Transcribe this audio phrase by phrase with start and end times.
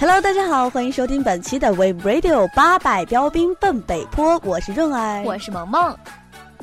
[0.00, 5.96] Hello，大家好，欢迎收听本期的 Wave Radio 八百标兵奔北坡，我是润爱，我是萌萌。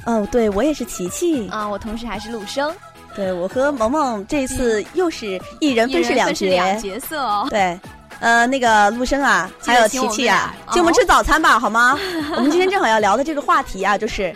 [0.06, 2.74] 哦，对我也是琪琪啊，我同时还是陆生。
[3.18, 7.48] 对我和萌萌这次又是一人分饰两角，两角色哦。
[7.50, 7.78] 对，
[8.20, 11.98] 呃，那个陆生啊，还有琪琪啊，请我们吃早餐吧，好吗？
[12.38, 14.34] 我们今天正好要聊的这个话题啊，就是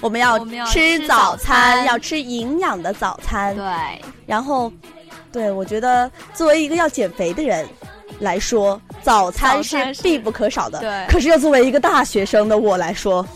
[0.00, 3.54] 我们要吃早餐，要吃营养的早餐。
[3.54, 3.64] 对，
[4.26, 4.72] 然后，
[5.30, 7.64] 对我觉得作为一个要减肥的人。
[8.20, 10.78] 来说，早餐是必不可少的。
[10.78, 13.26] 对，可是又作为一个大学生的我来说，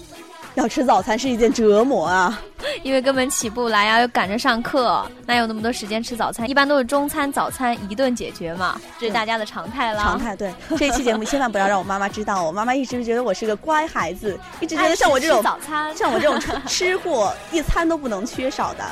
[0.59, 2.41] 要吃早餐是一件折磨啊！
[2.83, 6.51] 因为根本起不来呀，又赶着上课，哪有那么多时间吃早餐？
[6.51, 10.03] 一般都是中餐、早餐一顿解决嘛，这是大家的常态了。
[10.03, 10.53] 常态对。
[10.77, 18.85] 这一期节目千万不要让我妈妈知道，我妈妈一直觉得我是个乖孩子， 一直觉得像我这种早餐，像我这种 吃货，一餐都不能缺少的。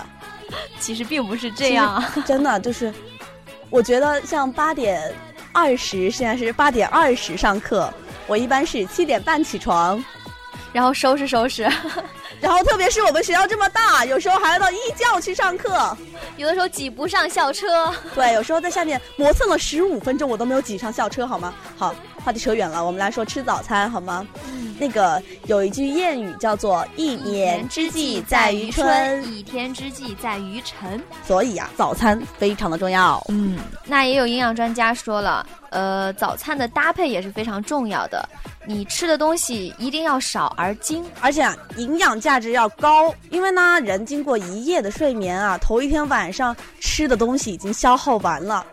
[0.78, 2.94] 其实并不是这样，真的就是，
[3.70, 5.12] 我觉得像八点。
[5.52, 7.90] 二十，现在是八点二十上课。
[8.26, 10.04] 我一般是七点半起床，
[10.76, 11.62] 然后收拾收拾，
[12.38, 15.96] 然后特别是我们学校这么大，有时候还要到一教去上课，
[16.36, 17.90] 有的时候挤不上校车。
[18.14, 21.54] 对，有时候在下面磨蹭了十五分钟，我都没有挤上校车，好吗？
[21.78, 21.94] 好，
[22.26, 24.26] 话题扯远了，我们来说吃早餐好吗？
[24.48, 33.24] 嗯那个有一句谚语叫做“一年之计在于春，一天之计在于晨”，所以呀，早餐非常的重要。
[33.28, 38.28] 嗯，那也有营养专家说了，呃，早餐的搭配也是非常重要的。
[38.66, 43.14] 你吃的东西一定要少而精，而且营养价值要高。
[43.30, 48.66] 因为呢，人经过一夜的睡眠啊，头一天晚上吃的东西已经消耗完了。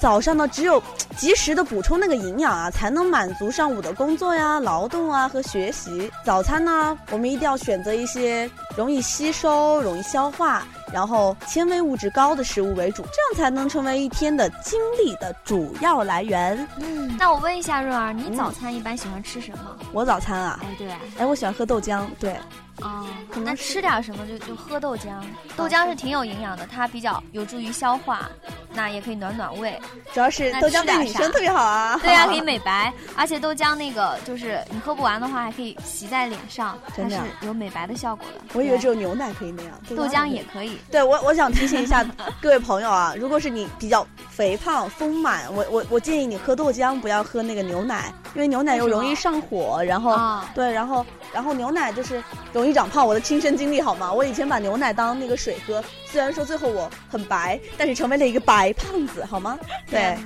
[0.00, 0.82] 早上呢，只有
[1.16, 6.10] 及时的补充那个营养啊，才能满足上午的工作呀、劳动啊和学习。
[6.24, 10.62] 早餐呢，我们一定要选择一些容易吸收、容易消化。
[10.92, 16.66] 然后纤维物质高的食物为主，这样才能成为一天的精力的主要来源。
[16.78, 19.76] 嗯，那我问一下润儿，你早餐一般喜欢吃什么？
[19.92, 22.34] 我早餐啊，哎对，哎我喜欢喝豆浆，对。
[22.82, 23.06] 哦，
[23.44, 25.20] 那吃点什么就就喝豆浆，
[25.56, 28.28] 豆浆是挺有营养的，它比较有助于消化，
[28.72, 29.80] 那也可以暖暖胃。
[30.12, 31.98] 主要是豆浆对女生特别好啊。
[32.02, 38.40] 对呀，可以 美白，而且豆浆那个就是你喝不完的话，还可以洗在脸上，它是有美白的效果的。
[38.54, 40.78] 我以为只有牛奶可以那样，豆浆也可以。
[40.90, 42.04] 对我，我想提醒一下
[42.40, 53.06] 各位朋友啊，如果是你比较肥胖丰满，我我我建议你喝豆浆，不要喝那个牛奶，因为牛奶又容易上火，然后对，然后然后牛奶就是容易长胖。
[53.06, 54.12] 我的亲身经历好吗？
[54.12, 59.58] 我以前把牛奶当那个水喝，虽然说最后我很白，但是成为了一个白胖子，好吗？
[59.90, 60.16] 对。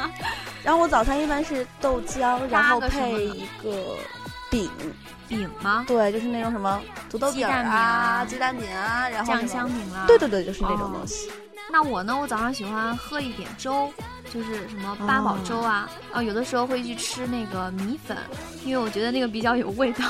[0.64, 3.96] 然后我早餐一般是豆浆，然后配一个
[4.50, 4.70] 饼。
[5.28, 5.84] 饼吗？
[5.88, 6.80] 对，就是那种什么
[7.10, 10.04] 土豆饼啊、鸡蛋饼啊，然后酱香饼啊。
[10.06, 11.30] 对对对，就是那种东西。
[11.70, 12.14] 那我呢？
[12.14, 13.90] 我早上喜欢喝一点粥，
[14.32, 15.90] 就是什么八宝粥啊。
[16.12, 18.16] 啊，有的时候会去吃那个米粉，
[18.64, 20.04] 因为我觉得那个比较有味道，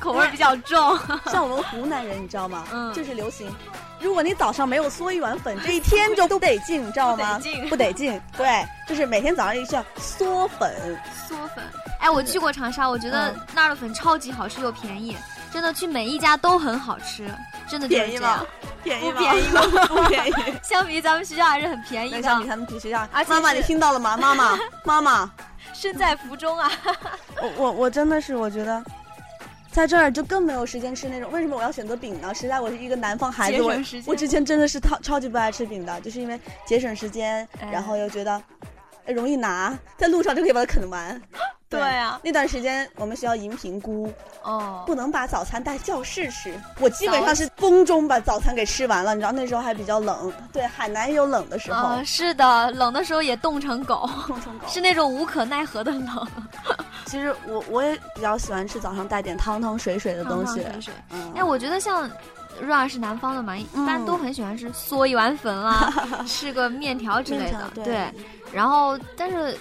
[0.00, 0.98] 口味比较重。
[1.26, 2.64] 像我们湖南人，你知道吗？
[2.72, 3.48] 嗯，就是流行，
[4.00, 7.38] 如果你早上没有嗦一碗粉，这一天就都得劲，你知道吗？
[7.38, 8.20] 不得劲，不得劲。
[8.36, 11.64] 对，就是每天早上一定要嗦粉，嗦粉。
[12.00, 15.16] 哎，我去过长沙，我觉得那儿的粉超级好吃又便宜，
[15.52, 17.28] 真的去每一家都很好吃，
[17.68, 18.44] 真的便宜吗？
[18.82, 19.60] 便宜不便宜 吗？
[19.88, 20.32] 不便宜。
[20.62, 22.22] 相比咱们学校还是很便宜的。
[22.22, 24.16] 相比他们学校，妈妈你听到了吗？
[24.16, 25.30] 妈妈， 妈妈，
[25.72, 26.70] 身在福中啊！
[27.40, 28.82] 我我我真的是我觉得，
[29.70, 31.30] 在这儿就更没有时间吃那种。
[31.32, 32.32] 为什么我要选择饼呢？
[32.34, 33.74] 实在我是一个南方孩子，我
[34.06, 38.40] 我之前真的是超超级不爱吃饼的，就是因为节省时间，然后又觉得
[39.06, 41.20] 容易拿，在路上就可以把它啃完。
[41.70, 44.10] 对啊，那段时间我们学校银评估，
[44.42, 46.58] 哦，不能把早餐带教室吃。
[46.80, 50.32] 我基本上是风中把早餐给吃完了，你知道那时候还比较冷。
[50.50, 52.02] 对，海南也有冷的时候。
[52.02, 56.26] 是的，冷的时候也冻成狗，冻成狗，是那种无可奈何的冷。
[57.04, 60.62] 其实我我也比较喜欢吃早上带点汤汤水水的东西。
[60.62, 60.94] 汤汤水水。
[61.34, 62.10] 哎，我觉得像
[62.62, 65.92] 润儿是南方的嘛，一般都很喜欢吃嗦一碗粉啦，
[66.26, 67.70] 吃个面条之类的。
[67.74, 68.10] 对，
[68.52, 69.54] 然后但是。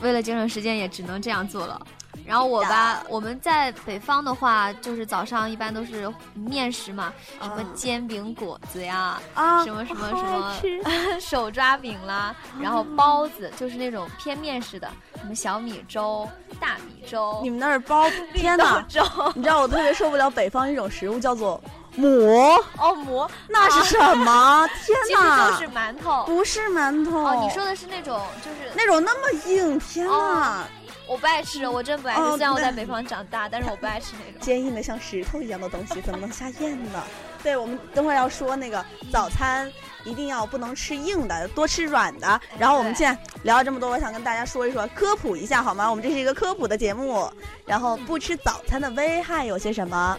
[0.00, 1.80] 为了节省时间，也只能这样做了。
[2.24, 14.90] 然后我吧，我们在北方的话，就是早上一般都是面食嘛，什么煎饼果子呀，啊，什么什么什么 手抓饼啦，然后包子，就是那种偏面食的，
[15.20, 16.28] 什么小米粥、
[16.58, 17.38] 大米粥。
[17.44, 19.02] 你们那儿包天呐，粥？
[19.36, 21.62] 你知道我特别受不了北方一种食物叫做
[21.96, 24.68] 馍哦，馍 那是什么？
[24.84, 27.18] 天哪，就是馒头，不是馒头。
[27.18, 30.64] 哦，你说的是那种，就是那种那么硬，天哪！
[31.08, 32.20] 我不爱吃，我真不爱吃。
[32.32, 37.02] 虽然我在北方长大，但是我不爱吃那种坚硬的像石头一样的东西，怎么能下咽呢？
[37.44, 39.70] 对，我们等会儿要说那个早餐
[40.04, 42.40] 一定要不能吃硬的，多吃软的。
[42.58, 45.88] 然后我们现在聊了这么多，我想跟大家说一说，科普一下好吗？
[45.88, 47.30] 我们这是一个科普的节目。
[47.64, 50.18] 然后不吃早餐的危害有些什么？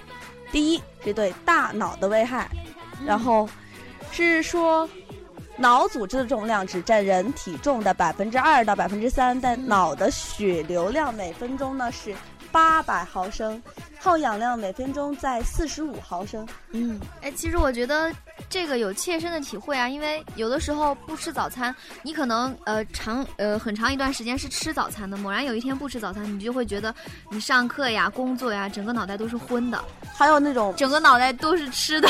[0.51, 2.49] 第一是对大脑的危害，
[3.05, 3.47] 然后
[4.11, 4.89] 是说。
[5.59, 12.15] 脑组织的重量只占人体重的百分之二到百分之三，但脑的血流量每分钟呢是
[12.51, 13.59] 八百毫升。
[13.99, 16.47] 耗氧量每分钟在四十五毫升。
[16.71, 18.11] 嗯，哎，其实我觉得
[18.49, 26.93] 这个有切身的体会啊，因为有的时候不吃早餐，你可能呃长呃很长一段时间是吃早餐的，猛然有一天不吃早餐，你就会觉得
[27.29, 29.83] 你上课呀、工作呀，整个脑袋都是昏的。
[30.15, 32.07] 还有那种整个脑袋都是吃的，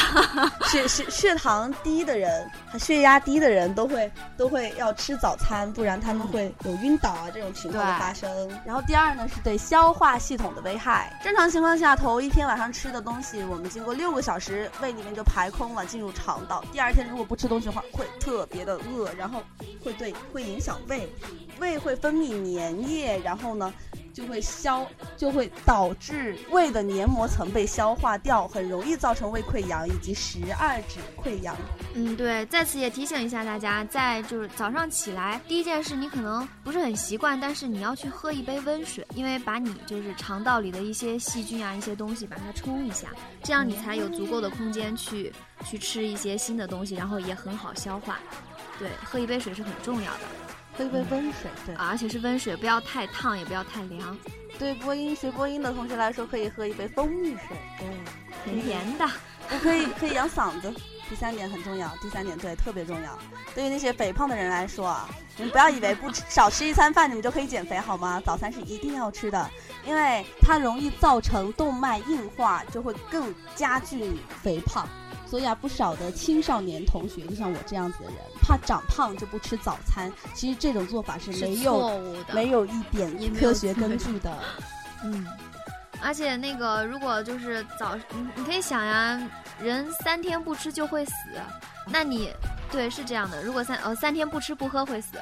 [0.65, 2.49] 血 血血糖低的人、
[2.79, 8.29] 血压低的人都会都会要吃早餐，不然他们会有晕倒啊这种情况的发生。
[8.65, 11.76] 然后第二呢是对消化系统的危害，正常情况。
[11.77, 16.63] 下头一天晚上吃的东西，我们经过六个小时，胃里面就排空了，进入肠道。
[16.71, 19.43] 第二天如果不吃东西的话，会特别的饿，然后
[19.83, 21.09] 会对会影响胃，
[21.59, 23.73] 胃会分泌粘液，然后呢。
[24.13, 24.83] 就会消，
[25.15, 31.55] 就会导致胃的黏膜层被消化掉，很容易造成胃溃疡以及十二指溃疡。
[31.93, 43.09] 嗯，对，在此也提醒一下大家，在就是早上起来第一件事，你可能不是很习惯，但是你要去喝一杯温水，因为把你就是肠道里的一些细菌啊、一些东西把它冲一下，
[43.43, 45.33] 这样你才有足够的空间去
[45.65, 48.19] 去吃一些新的东西，然后也很好消化。
[48.77, 50.19] 对，喝一杯水是很重要的。
[50.77, 54.15] 喝一杯温水，对，而且是温水，不要太烫，也不要太凉。
[54.59, 57.87] 对播音学播音的同学来说，可以喝一杯蜂蜜水，对，
[58.43, 59.09] 甜甜的，
[59.59, 60.71] 可以可以养嗓子。
[61.09, 63.17] 第三点很重要，第三点对特别重要。
[63.55, 68.21] 对于那些肥胖的人来说啊，你们不要以为不吃少吃一餐饭你们就可以减肥好吗？
[68.25, 69.49] 早餐是一定要吃的，
[69.85, 74.87] 因为它容易造成动脉硬化，就会更加剧肥胖。
[75.29, 80.09] 所以啊，不少的青少年同学，就像我这样子的人，怕长胖就不吃早餐。
[80.33, 82.01] 其实这种做法是没有
[82.33, 84.37] 没有一点科学根据的。
[85.03, 85.27] 嗯，
[86.01, 89.21] 而且那个如果就是早，你你可以想呀，
[89.61, 91.13] 人三天不吃就会死，
[91.87, 92.31] 那你
[92.71, 95.17] 对是这样的，如果三呃三天不吃不喝会死。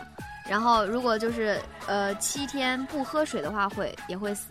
[0.48, 4.50] 然后，如果就是呃七天不喝水的话，会也会死。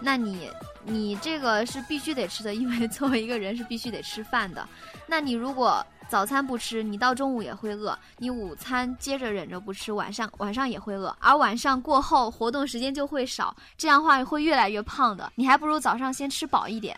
[0.00, 0.50] 那你
[0.82, 4.68] 你这个是必须得吃的，因为作为一个人是必须得吃饭的。
[5.06, 11.14] 那你如果早餐不吃，你到中午也会饿；你午餐接着忍着不吃，晚上晚上也会饿。
[11.20, 15.32] 而晚上过后活动时间就会少，这样话会越来越胖的。
[15.34, 16.96] 你还不如早上先吃饱一点。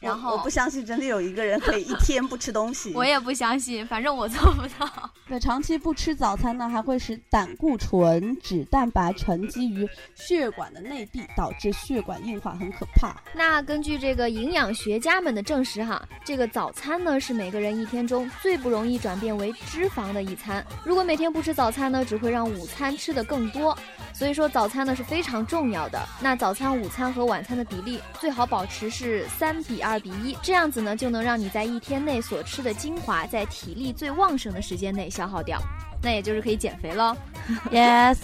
[0.00, 2.92] 然后我不相信真的有一个人可以一天不吃东西。
[2.96, 5.10] 我也不相信，反正我做不到。
[5.28, 13.14] 对，长期不吃早餐呢，还会使胆固醇、脂蛋白沉积于血管的内壁，导致血管硬化，很可怕。
[13.34, 20.64] 那根据这个营养学家们的证实，哈，这个早餐呢是每个人一天中最不容易转变为脂肪的一餐。
[20.84, 23.76] 如果每天不吃早餐呢，只会让午餐吃的更多。
[24.12, 25.98] 所以说早餐呢是非常重要的。
[26.20, 35.60] 那早餐、午餐和晚餐的比例最好保持是三比二二比一，这样子呢就能让你在一天内所吃的精华在体力最旺盛的时间内消耗掉，
[36.00, 37.16] 那也就是可以减肥喽。
[37.72, 38.18] Yes。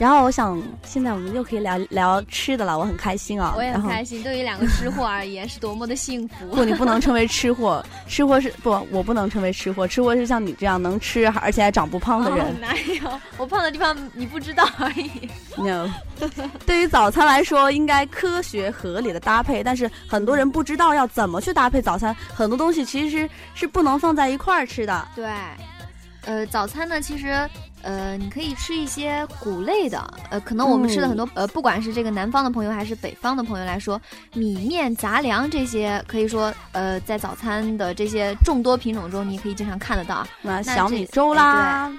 [0.00, 3.52] 然后我想，现在我们又可以聊聊吃的了，我很开心啊！
[3.54, 4.22] 我也很开心。
[4.22, 6.46] 对于两个吃货而言，是多么的幸福。
[6.46, 9.86] 不，你不能称为吃货，吃货是不，我不能称为吃货。
[9.86, 12.58] 吃货是像你这样能吃而且还长不胖的人。
[12.62, 13.20] 哪有？
[13.36, 15.10] 我胖的地方你不知道而已。
[15.58, 15.86] No。
[16.64, 22.16] 对于早餐来说，应该科学合理的搭配，但是很多人不知道要怎么去搭配早餐。
[22.34, 25.08] 很多东西其实是不能放在一块儿吃的。
[25.14, 25.30] 对。
[26.24, 27.48] 呃，早餐呢，其实。
[27.82, 29.98] 呃，你可以吃一些谷类的，
[30.28, 33.98] 呃，可能我们吃的很多，呃，不管是这个南方的朋友还是北方的朋友来说，
[34.34, 40.16] 米面杂粮这些，可以说，呃，在早餐的这些众多品种中，你可以经常看得到。
[40.46, 41.90] 啊，小米粥啦，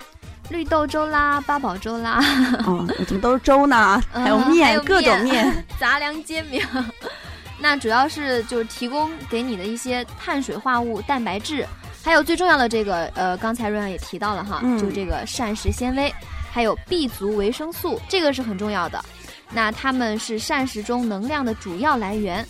[0.49, 2.23] 绿豆粥啦，八宝粥啦，
[2.67, 3.99] 哦，怎么都是粥呢？
[4.13, 6.63] 还有面，各种面， 杂粮煎饼，
[7.57, 11.65] 那主要是就是提供给你的一些碳水化合物、蛋白质。
[12.03, 16.13] 还有最重要的这个，呃，刚才瑞阳也提到了哈，就这个膳食纤维，
[16.51, 19.03] 还有 B 族维生素，这个是很重要的。
[19.51, 22.45] 那它们是膳食中能量的主要来源。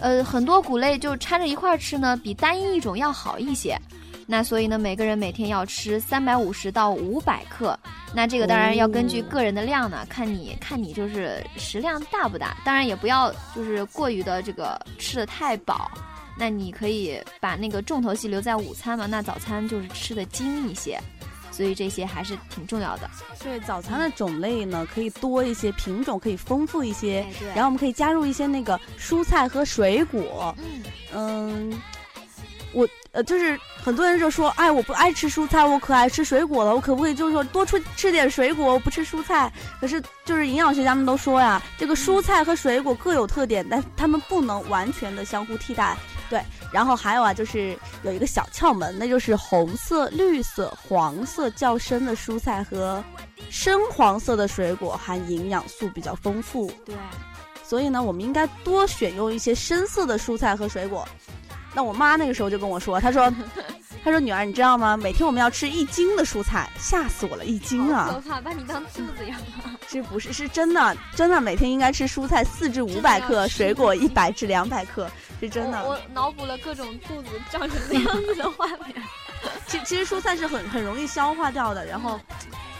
[0.00, 3.76] 呃，很多谷类就掺着一块儿吃呢，比单一一种要好一些。
[4.26, 7.78] 那所以呢，每个人每天要吃三百五十到五百克。
[8.14, 12.56] 那这个当然要根据个人的量呢，看你看你就是食量大不大。
[12.64, 15.90] 当然也不要就是过于的这个吃的太饱。
[16.38, 20.98] 那你可以把那个重头戏留在午餐嘛，那早餐就是吃的精一些。
[21.50, 23.10] 所以这些还是挺重要的。
[23.42, 27.26] 对，早餐的种类呢可以多一些，品种可以丰富一些。
[27.40, 27.48] 对。
[27.48, 30.54] 然后我们可以加入一些那个蔬菜和水果。
[30.58, 30.82] 嗯。
[31.12, 31.82] 嗯，
[32.72, 39.52] 我呃就是很多人就说，哎，我不爱吃蔬菜，我可爱吃水果了，我可不可以就是说多出吃点水果，我不吃蔬菜？
[39.80, 45.96] 可是就是营养学家们都说呀，这个蔬菜和水果各有特点，但它们不能完全的相互替代。
[46.30, 46.42] 对，
[46.72, 53.02] 然后还有啊，就是有一个小窍门，那就是红色、绿色、黄色较深的蔬菜和
[53.50, 56.70] 深黄色的水果含营养素比较丰富。
[56.84, 56.94] 对，
[57.64, 61.06] 所以呢，我们应该多选用一些深色的蔬菜和水果。
[61.74, 63.32] 那我妈那个时候就跟我说，她说。
[64.04, 64.96] 她说：“女儿，你知道吗？
[64.96, 67.44] 每天我们要吃一斤的蔬菜，吓死我了！
[67.44, 69.76] 一斤啊，可怕，把你当兔子养了。
[69.88, 75.88] 这不是，是真的，真的，每天应该吃蔬菜四至五百克，水果一百至两百克，是真的。
[75.88, 78.94] 我脑补了各种肚子胀成那样子的画面。
[79.66, 82.20] 其其实蔬菜是很很容易消化掉的，然后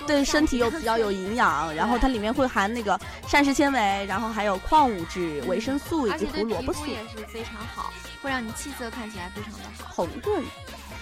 [0.06, 2.98] 对身体又比较有营养，然后它里面会含那个
[3.28, 10.42] 膳食纤维，然后还有矿物质、维生素以及胡萝卜素，也是非常好，会让你气色看起来非常的好，红润。”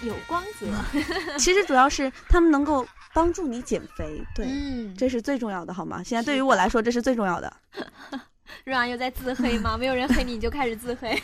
[0.02, 0.66] 有光泽，
[1.40, 4.46] 其实主要是它们能够帮助你减肥，对，
[4.94, 6.02] 这是最重要的，好吗？
[6.04, 7.50] 现在对于我来说，这是最重要的。
[8.64, 9.76] 润儿又在自黑吗？
[9.78, 11.20] 没有人黑你，你就开始自黑。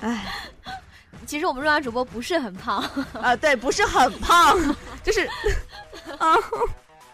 [0.00, 0.24] 哎，
[1.26, 2.82] 其实我们润儿主播不是很胖
[3.14, 4.56] 啊，对，不是很胖，
[5.02, 5.26] 就是
[6.18, 6.34] 啊，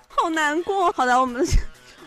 [0.08, 0.90] 好难过。
[0.92, 1.46] 好的，我们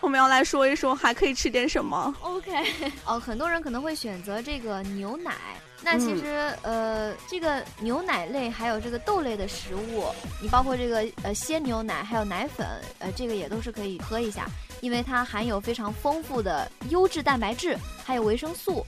[0.01, 2.51] 我们要来说一说，还可以吃点什么？OK，
[3.05, 5.33] 哦，很多人可能会选择这个牛奶。
[5.81, 10.05] 那其实，呃，这个牛奶类还有这个豆类的食物，
[10.41, 12.65] 你包括这个呃鲜牛奶还有奶粉，
[12.97, 14.47] 呃，这个也都是可以喝一下，
[14.81, 18.85] 因为它含有非常丰富的优质蛋白质，还有维生素，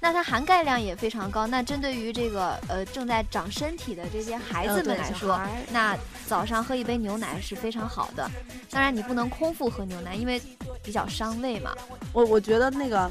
[0.00, 1.46] 那它含钙量也非常高。
[1.46, 8.30] 那针对于这个呃正在长身体的这些孩子们来说，那早上喝一杯牛奶是非常好的。
[8.70, 10.40] 当然，你不能空腹喝牛奶，因为
[10.82, 11.74] 比较伤胃嘛。
[12.12, 13.10] 我我觉得那个。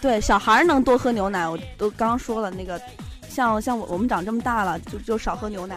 [0.00, 2.80] 对，小孩能多喝牛奶，我都刚说了那个，
[3.28, 5.76] 像像我我们长这么大了，就就少喝牛奶。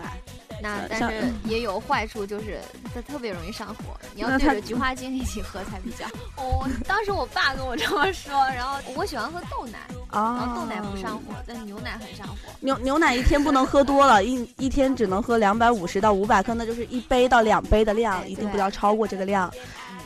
[0.61, 2.59] 那但是也有坏处，就是
[2.93, 3.97] 它特别容易上火。
[4.13, 6.05] 你要对着菊花精一起喝才比较。
[6.35, 9.79] 哦，当时我爸跟我这么说，然后我喜欢喝豆奶，
[10.11, 12.35] 然后豆奶不上火，但牛奶很上火。
[12.59, 19.51] 牛牛奶一天不能喝多了，一一天只能喝两百五十到五百克，那就是一杯到两杯的量，一定不要超过这个量。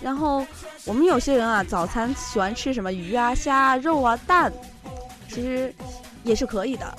[0.02, 0.46] 然后
[0.86, 4.52] 我们有些人啊，早餐喜欢吃什么鱼啊、虾啊、肉啊、蛋，
[5.30, 5.74] 其实
[6.24, 6.98] 也是可以的。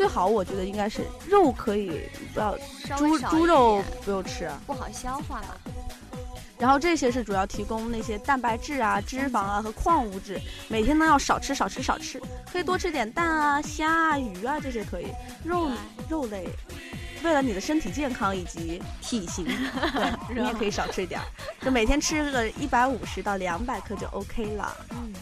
[0.00, 2.56] 最好我觉得应该是肉可以不要，
[2.96, 5.48] 猪猪肉不用吃，不好消化嘛。
[6.58, 12.18] 然后这些是主要提供那些蛋白质啊、脂肪啊和矿物质，每天呢要少吃少吃少吃，
[12.50, 15.08] 可以多吃点蛋啊、虾啊、鱼啊这些可以，
[15.44, 15.68] 肉
[16.08, 16.48] 肉类。
[17.22, 19.44] 为了你的身体健康以及体型，
[20.28, 21.20] 对你也可以少吃一点，
[21.60, 24.74] 就每天吃个一百五十到两百克就 OK 了。
[24.92, 25.12] 嗯。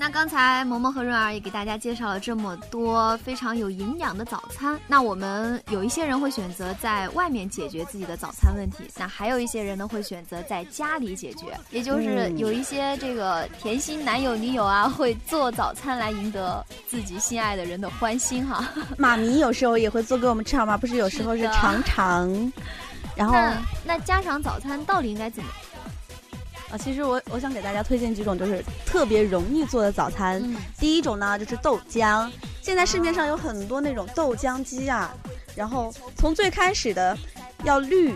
[0.00, 4.78] 那刚才萌萌和润儿也给大家介绍了这么多非常有营养的早餐。
[4.86, 18.64] 那我们有一些人会选择在外面解决自己的早餐问题，那还有一些人呢会选择在家里解决，也就是有一些这个甜心男友女友啊会做早餐来赢得自己心爱的人的欢心哈。
[18.96, 20.76] 妈咪有时候也会做给我们吃好吗？
[20.76, 22.52] 不是有时候是常常。
[23.16, 23.34] 然后
[23.84, 25.50] 那家常早餐到底应该怎么？
[26.70, 30.42] 啊，其实我我想给大家推荐几种就是特别容易做的早餐。
[30.78, 35.10] 第一种呢就是豆浆，现在市面上有很多那种豆浆机啊，
[35.56, 37.16] 然后从最开始的
[37.64, 38.12] 要滤，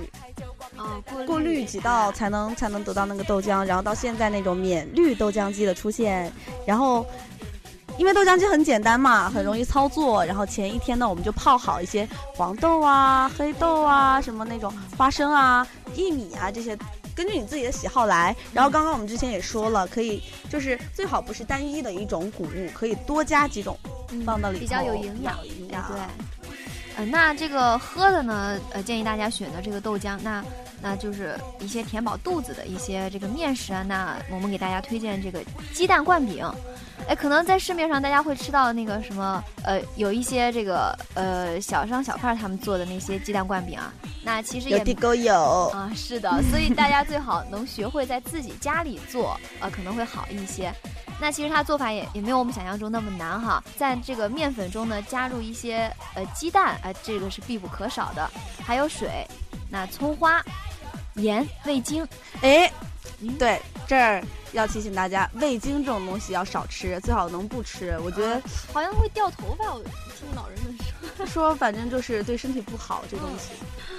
[0.77, 6.31] 啊过滤几道才能才能得到那个豆浆，然后到现在那种免滤豆浆机的出现，
[6.67, 7.07] 然后
[7.97, 15.67] 因为豆浆机很简单嘛，很容易操作，然后前一天呢我们就泡好一些黄豆啊、黑豆啊、什么那种花生啊、
[15.97, 16.77] 薏米啊这些。
[17.15, 23.79] 根据你自己的喜好来，然后刚刚我们之前也说了，可以就是最好不是单一的一种谷物，可以多加几种
[24.25, 25.39] 放到里头，比较有营养。
[25.69, 25.79] 对，
[26.97, 30.45] 呃，那这个喝的呢，呃，建议大家选择这个豆浆，那
[30.81, 33.83] 那就是一些填饱肚子的一些这个面食啊。
[33.83, 35.41] 那我们给大家推荐这个
[35.73, 36.47] 鸡蛋灌饼，
[37.09, 43.93] 哎，可能在市面上大家会吃到那个什么，呃，有一些这个呃小商小贩他们做的那些鸡蛋灌饼啊。
[44.23, 45.71] 那其实有也地沟油。
[45.75, 50.73] 啊，是的，所以大家最好能学会在自己家里做，呃，可能会好一些。
[51.23, 58.29] 那其实它做法也也没有我们想象中那么难哈，在这个面粉中呢加入一些呃鸡蛋，呃这个是必不可少的，
[58.61, 59.25] 还有水，
[59.71, 60.45] 那葱花、
[61.15, 62.05] 盐、味精，
[62.41, 62.69] 哎，
[63.21, 67.97] 嗯对，这儿要提醒大家，味精这种东西要少吃，最好能不吃。
[68.05, 70.77] 我觉得好像会掉头发，我听老人们
[71.17, 71.25] 说。
[71.25, 73.51] 说反正就是对身体不好这东西。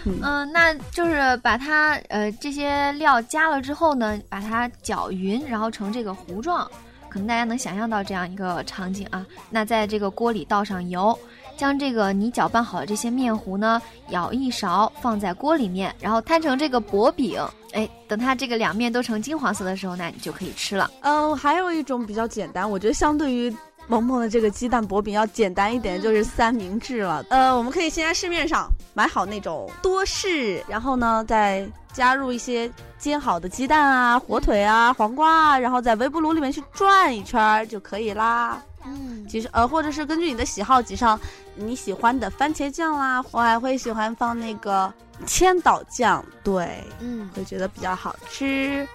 [0.03, 6.69] 嗯嗯，那就是把它呃这些料加了之后呢，把它搅匀，然后成这个糊状。
[7.13, 9.23] 可能大家能想象到这样一个场景啊。
[9.51, 11.15] 那在这个锅里倒上油，
[11.55, 13.79] 将这个你搅拌好的这些面糊呢，
[14.09, 17.39] 舀一勺放在锅里面，然后摊成这个薄饼。
[17.73, 20.89] 哎，等它这个两面都成金黄色的时候，呢你就可以吃了。
[21.01, 23.55] 嗯，还有一种比较简单，我觉得相对于
[23.87, 27.23] 萌萌的这个鸡蛋薄饼要简单一点，就是三明治了。
[27.29, 38.61] 呃，我们可以先在市面上买好那种多士，然后呢再加入一些煎好的鸡蛋啊、火腿啊、黄瓜啊，然后在微波炉里面去转一圈儿就可以啦。
[38.85, 41.17] 嗯，其实呃，或者是根据你的喜好挤上
[41.55, 44.91] 你喜欢的番茄酱啦，我还会喜欢放那个
[45.25, 48.85] 千岛酱，对，嗯，会觉得比较好吃。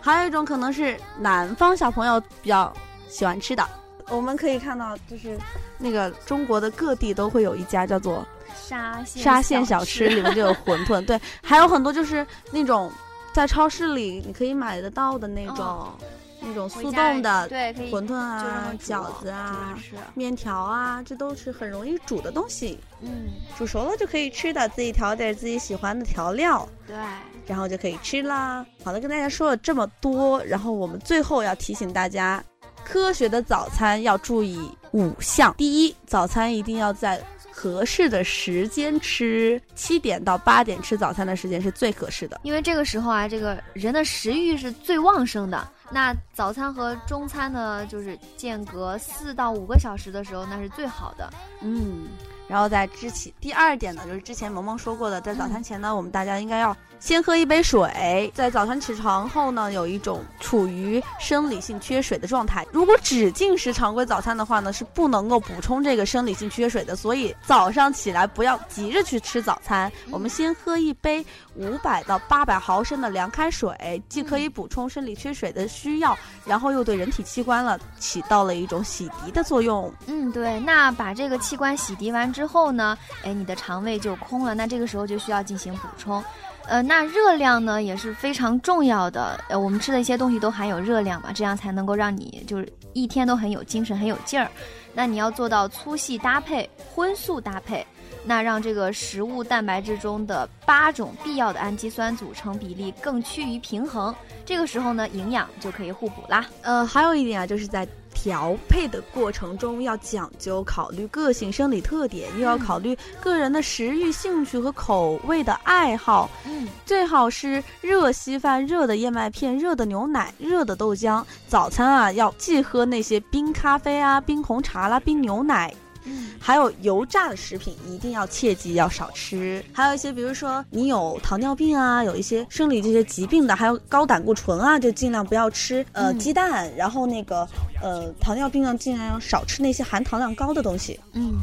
[0.00, 2.72] 还有一种可能是南方小朋友比较
[3.08, 3.68] 喜欢吃的，
[4.10, 5.38] 我们可以看到，就是
[5.78, 12.90] 那个中国的各地都会有一家叫做沙县沙县小吃吃，里面就有馄饨， 对，还有很多就是那种
[13.32, 15.94] 在超市里你可以买得到的那种、哦
[16.40, 17.48] 那种速冻的
[17.90, 19.76] 馄饨啊饺子啊。
[20.14, 23.26] 面条啊，这都是很容易煮的东西，嗯，
[23.58, 26.66] 煮熟了就可以吃的，自己调点自己喜欢的调料。
[26.86, 26.96] 对。
[27.44, 28.64] 然后就可以吃啦。
[28.84, 32.40] 好了，跟大家说了这么多，然后我们最后要提醒大家，
[32.88, 34.58] 科学的早餐要注意
[34.92, 35.54] 五项。
[35.58, 42.40] 第一，早餐一定要在合适的时间吃，七点到八点吃早餐的时间是最合适的。
[42.44, 45.68] 因为这个时候啊，这个人的食欲是最旺盛的。
[45.90, 51.30] 那早餐和中餐呢，就是间隔四到五个小时的时候，那是最好的。
[51.60, 52.08] 嗯，
[52.48, 58.32] 然后在之前第二点呢，就是之前萌萌说过的，在早餐前呢，我们大家应该要先喝一杯水。
[58.34, 62.66] 在早餐起床后呢，有一种处于生理性缺水的状态。
[62.72, 66.96] 如果只进食常规早餐的话呢，是不能够补充这个生理性缺水的。
[66.96, 71.24] 所以早上起来不要急着去吃早餐，我们先喝一杯
[71.54, 79.92] 五百到八百毫升的凉开水，既可以补充生理缺水的需要，然后又对人体器官了起到了一种洗涤的作用。
[80.06, 80.58] 嗯，对。
[80.60, 84.54] 那把这个器官洗涤完之后呢，哎，你的肠胃就空了。
[84.54, 86.22] 那这个时候就需要进行补充。
[86.68, 89.42] 呃，那热量呢也是非常重要的。
[89.48, 94.48] 呃，我们吃的一些东西都含有热量嘛，这样才能够让你就是一天都很有精神、很有劲儿。
[94.92, 97.86] 那你要做到粗细搭配、荤素搭配，
[98.24, 104.14] 那让这个食物蛋白质中的八种必要的氨基酸组成比例更趋于平衡。
[104.44, 106.46] 这个时候呢，营养就可以互补啦。
[106.62, 107.86] 呃，还有一点啊，就是在
[108.28, 116.28] 调配的过程中要讲究考虑个性生理特点，又要考虑个人的食欲、兴趣和口味的爱好。
[116.44, 121.24] 嗯，最好是热稀饭、热的燕麦片、热的牛奶、热的豆浆。
[121.46, 125.74] 早餐啊，要忌喝那些冰咖啡啊、冰红茶啦、冰牛奶。
[126.08, 129.62] 嗯还有油炸的食品一定要切记要少吃。
[129.72, 136.72] 还有一些，比如说你有糖尿病啊，有一些生理这些疾病的，还有高胆固醇啊，就尽量不要吃呃、嗯鸡蛋。
[136.76, 137.46] 然后那个
[137.82, 140.98] 呃糖尿病呢，尽量要少吃那些含糖量高的东西。
[141.12, 141.34] 嗯，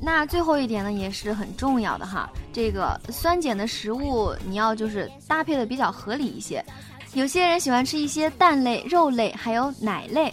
[0.00, 2.30] 那最后一点呢，也是很重要的哈。
[2.52, 6.64] 这个酸碱的食物，你要就是搭配的比较合理一些。
[7.14, 10.32] 有些人喜欢吃一些蛋类、肉类，还有奶类。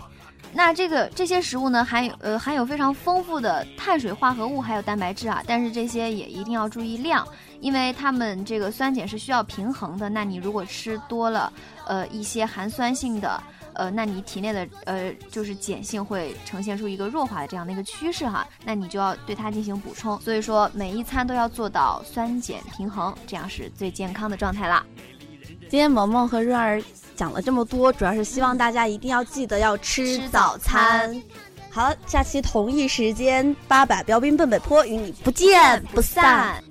[0.54, 5.42] 那这个这些食物呢，含有呃含有非常丰富的碳水化合物，还有蛋白质啊。
[5.48, 7.28] 但是这些也一定要注意量，
[7.60, 10.10] 因为它们这个酸碱是需要平衡的。
[10.10, 11.52] 那你如果吃多了，
[11.88, 13.42] 呃一些含酸性的。
[13.74, 20.20] 呃，那你体内的呃就是碱性会呈现出一个弱化的这样的一个趋势哈，那你就要对它进行补充。
[20.20, 24.86] 所以说每一餐都要做到酸碱平衡，这样是最健康的状态啦。
[25.72, 26.84] 今天萌萌和润儿
[27.16, 31.24] 讲了这么多，主要是希望大家一定要记得要吃吃早早餐
[31.70, 36.62] 好了，下期同一时间，八百标兵奔北坡与你不见不散。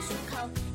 [0.00, 0.69] 漱口。